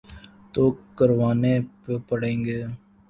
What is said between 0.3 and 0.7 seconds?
تو